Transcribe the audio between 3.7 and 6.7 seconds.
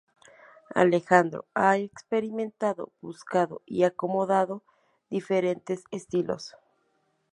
acomodado diferentes estilos.